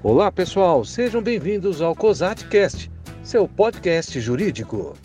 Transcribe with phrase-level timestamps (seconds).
[0.00, 2.88] Olá, pessoal, sejam bem-vindos ao COSATcast,
[3.20, 4.96] seu podcast jurídico.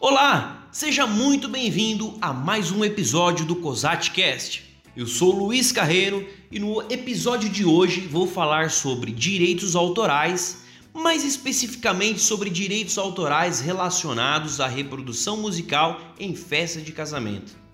[0.00, 4.64] Olá, seja muito bem-vindo a mais um episódio do COSATcast.
[4.96, 10.62] Eu sou Luiz Carreiro e no episódio de hoje vou falar sobre direitos autorais,
[10.94, 17.65] mais especificamente sobre direitos autorais relacionados à reprodução musical em festa de casamento.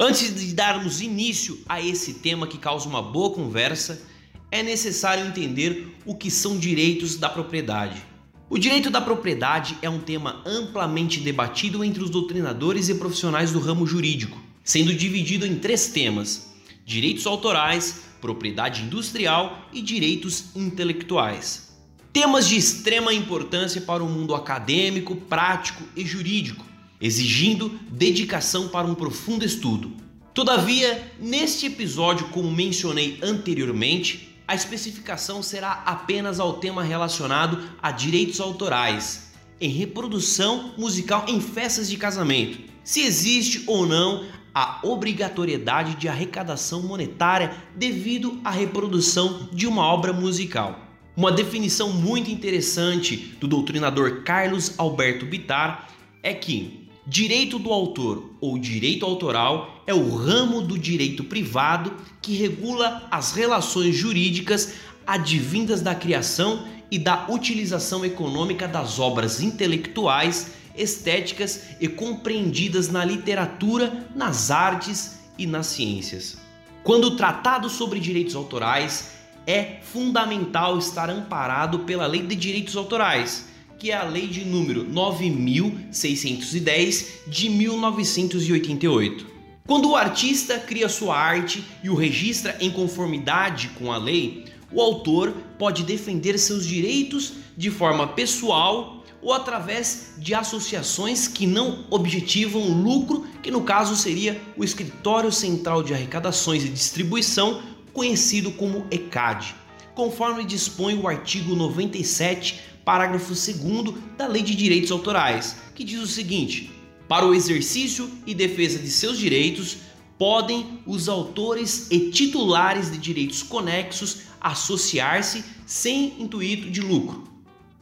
[0.00, 4.00] Antes de darmos início a esse tema que causa uma boa conversa,
[4.48, 8.00] é necessário entender o que são direitos da propriedade.
[8.48, 13.58] O direito da propriedade é um tema amplamente debatido entre os doutrinadores e profissionais do
[13.58, 16.54] ramo jurídico, sendo dividido em três temas:
[16.86, 21.76] direitos autorais, propriedade industrial e direitos intelectuais.
[22.12, 26.64] Temas de extrema importância para o mundo acadêmico, prático e jurídico,
[27.00, 29.92] exigindo dedicação para um profundo estudo.
[30.34, 38.40] Todavia, neste episódio, como mencionei anteriormente, a especificação será apenas ao tema relacionado a direitos
[38.40, 42.58] autorais em reprodução musical em festas de casamento.
[42.84, 50.12] Se existe ou não a obrigatoriedade de arrecadação monetária devido à reprodução de uma obra
[50.12, 50.80] musical.
[51.16, 55.88] Uma definição muito interessante do doutrinador Carlos Alberto Bitar
[56.22, 62.36] é que Direito do autor ou direito autoral é o ramo do direito privado que
[62.36, 64.74] regula as relações jurídicas
[65.06, 74.06] advindas da criação e da utilização econômica das obras intelectuais, estéticas e compreendidas na literatura,
[74.14, 76.36] nas artes e nas ciências.
[76.84, 79.12] Quando tratado sobre direitos autorais,
[79.46, 83.48] é fundamental estar amparado pela Lei de Direitos Autorais
[83.78, 89.38] que é a Lei de número 9610 de 1988.
[89.66, 94.80] Quando o artista cria sua arte e o registra em conformidade com a lei, o
[94.80, 102.82] autor pode defender seus direitos de forma pessoal ou através de associações que não objetivam
[102.82, 107.60] lucro, que no caso seria o Escritório Central de Arrecadações e Distribuição,
[107.92, 109.54] conhecido como ECAD,
[109.94, 116.06] conforme dispõe o artigo 97 parágrafo 2 da Lei de Direitos Autorais, que diz o
[116.06, 116.72] seguinte:
[117.06, 119.76] Para o exercício e defesa de seus direitos,
[120.16, 127.24] podem os autores e titulares de direitos conexos associar-se sem intuito de lucro.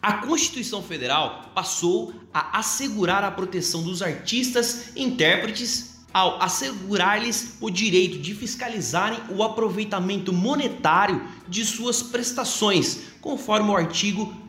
[0.03, 7.71] A Constituição Federal passou a assegurar a proteção dos artistas e intérpretes ao assegurar-lhes o
[7.71, 14.46] direito de fiscalizarem o aproveitamento monetário de suas prestações, conforme o artigo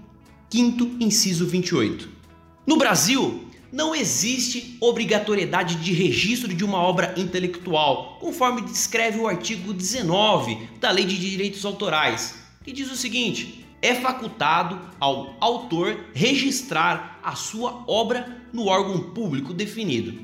[0.50, 2.10] 5 inciso 28.
[2.66, 9.74] No Brasil, não existe obrigatoriedade de registro de uma obra intelectual, conforme descreve o artigo
[9.74, 17.20] 19 da Lei de Direitos Autorais, que diz o seguinte: é facultado ao autor registrar
[17.22, 20.18] a sua obra no órgão público definido.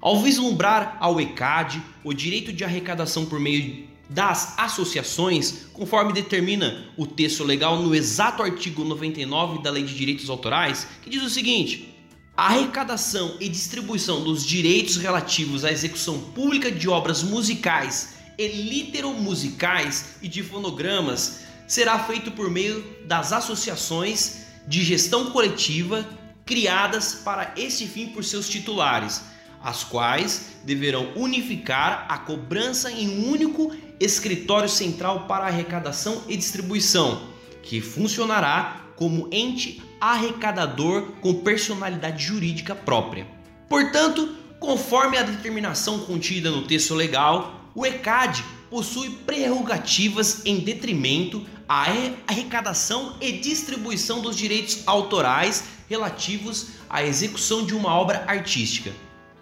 [0.00, 7.06] Ao vislumbrar ao ECAD o direito de arrecadação por meio das associações, conforme determina o
[7.06, 11.94] texto legal no exato artigo 99 da Lei de Direitos Autorais, que diz o seguinte:
[12.36, 20.16] a arrecadação e distribuição dos direitos relativos à execução pública de obras musicais e literomusicais
[20.22, 26.06] e de fonogramas será feito por meio das associações de gestão coletiva
[26.44, 29.20] criadas para esse fim por seus titulares,
[29.66, 37.20] as quais deverão unificar a cobrança em um único escritório central para arrecadação e distribuição,
[37.64, 43.26] que funcionará como ente arrecadador com personalidade jurídica própria.
[43.68, 51.86] Portanto, conforme a determinação contida no texto legal, o ECAD possui prerrogativas em detrimento à
[52.28, 58.92] arrecadação e distribuição dos direitos autorais relativos à execução de uma obra artística.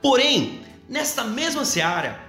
[0.04, 2.20] Porém, nesta mesma seara,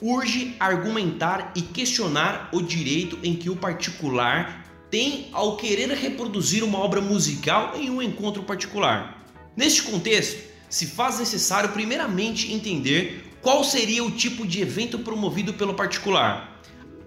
[0.00, 6.78] urge argumentar e questionar o direito em que o particular tem ao querer reproduzir uma
[6.78, 9.26] obra musical em um encontro particular.
[9.56, 10.40] Neste contexto,
[10.70, 16.62] se faz necessário primeiramente entender qual seria o tipo de evento promovido pelo particular.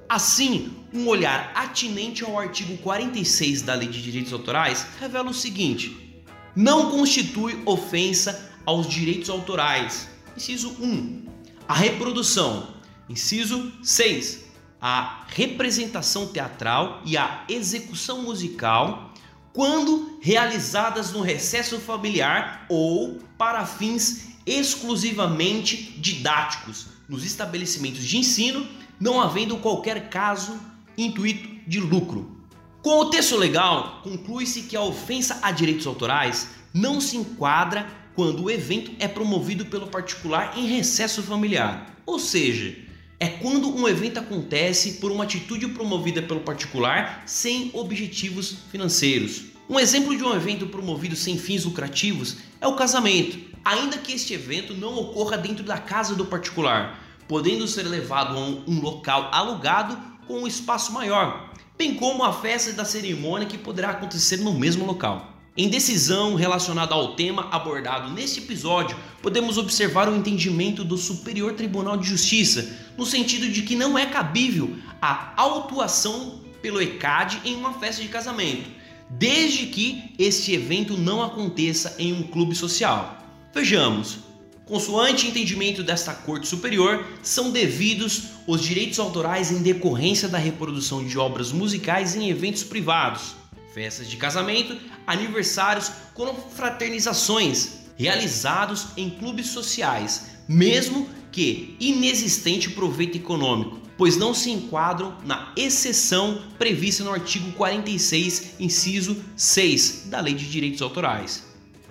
[0.09, 6.25] Assim, um olhar atinente ao artigo 46 da Lei de Direitos Autorais revela o seguinte:
[6.53, 10.16] não constitui ofensa aos direitos autorais.
[10.38, 11.25] Inciso 1.
[11.68, 12.68] A reprodução,
[13.10, 14.45] Inciso 6.
[14.80, 19.12] A representação teatral e a execução musical
[19.51, 28.68] quando realizadas no recesso familiar ou para fins exclusivamente didáticos nos estabelecimentos de ensino,
[29.00, 30.60] não havendo qualquer caso
[30.95, 32.38] intuito de lucro.
[32.84, 38.45] Com o texto legal, conclui-se que a ofensa a direitos autorais não se enquadra quando
[38.45, 42.01] o evento é promovido pelo particular em recesso familiar.
[42.03, 42.75] Ou seja,
[43.19, 49.43] é quando um evento acontece por uma atitude promovida pelo particular sem objetivos financeiros.
[49.69, 54.33] Um exemplo de um evento promovido sem fins lucrativos é o casamento, ainda que este
[54.33, 59.95] evento não ocorra dentro da casa do particular, podendo ser levado a um, local alugado
[60.25, 64.87] com um espaço maior, bem como a festa da cerimônia que poderá acontecer no mesmo
[64.87, 65.37] local.
[65.59, 71.98] Em decisão relacionada ao tema abordado neste episódio, podemos observar o entendimento do Superior Tribunal
[71.98, 77.74] de Justiça, no sentido de que não é cabível a autuação pelo ECAD em uma
[77.74, 78.69] festa de casamento,
[79.09, 83.18] desde que este evento não aconteça em um clube social.
[83.51, 84.19] Vejamos,
[84.68, 91.18] Consoante entendimento desta Corte Superior, são devidos os direitos autorais em decorrência da reprodução de
[91.18, 93.33] obras musicais em eventos privados,
[93.73, 104.15] festas de casamento, aniversários, confraternizações realizados em clubes sociais, mesmo que inexistente proveito econômico, pois
[104.15, 110.81] não se enquadram na exceção prevista no artigo 46, inciso 6 da Lei de Direitos
[110.81, 111.43] Autorais.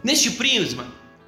[0.02, 0.86] Neste prisma,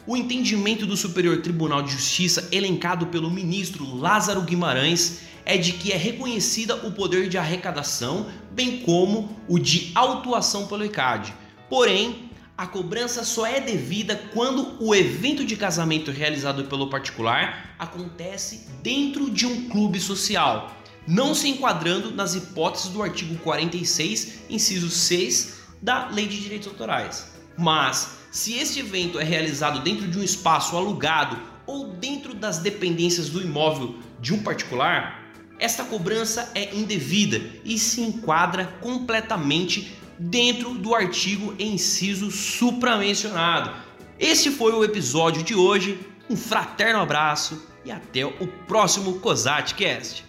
[0.09, 5.93] o entendimento do Superior Tribunal de Justiça, elencado pelo ministro Lázaro Guimarães, é de que
[5.93, 11.35] é reconhecida o poder de arrecadação, bem como o de autuação pelo ECAD.
[11.69, 18.67] Porém, a cobrança só é devida quando o evento de casamento realizado pelo particular acontece
[18.83, 20.75] dentro de um clube social,
[21.07, 27.38] não se enquadrando nas hipóteses do artigo 46, inciso 6 da Lei de Direitos Autorais.
[27.59, 33.29] Mas, se este evento é realizado dentro de um espaço alugado ou dentro das dependências
[33.29, 35.25] do imóvel de um particular,
[35.59, 43.73] esta cobrança é indevida e se enquadra completamente dentro do artigo inciso supramencionado.
[44.21, 45.99] Este foi o episódio de hoje.
[46.31, 50.25] Um fraterno abraço e até o próximo COSATCast.